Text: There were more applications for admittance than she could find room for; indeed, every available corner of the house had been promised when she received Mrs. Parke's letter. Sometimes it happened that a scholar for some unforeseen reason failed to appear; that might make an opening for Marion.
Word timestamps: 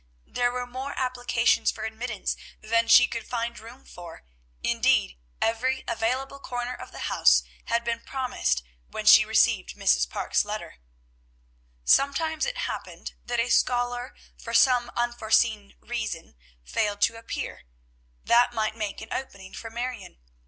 There 0.25 0.51
were 0.51 0.65
more 0.65 0.97
applications 0.97 1.69
for 1.69 1.83
admittance 1.83 2.35
than 2.59 2.87
she 2.87 3.07
could 3.07 3.27
find 3.27 3.59
room 3.59 3.85
for; 3.85 4.23
indeed, 4.63 5.15
every 5.39 5.83
available 5.87 6.39
corner 6.39 6.73
of 6.73 6.91
the 6.91 7.05
house 7.05 7.43
had 7.65 7.83
been 7.83 7.99
promised 7.99 8.63
when 8.87 9.05
she 9.05 9.25
received 9.25 9.75
Mrs. 9.75 10.09
Parke's 10.09 10.43
letter. 10.43 10.77
Sometimes 11.83 12.47
it 12.47 12.57
happened 12.65 13.13
that 13.23 13.39
a 13.39 13.49
scholar 13.51 14.15
for 14.39 14.55
some 14.55 14.89
unforeseen 14.95 15.75
reason 15.81 16.35
failed 16.63 17.01
to 17.01 17.19
appear; 17.19 17.65
that 18.23 18.55
might 18.55 18.75
make 18.75 19.01
an 19.01 19.13
opening 19.13 19.53
for 19.53 19.69
Marion. 19.69 20.17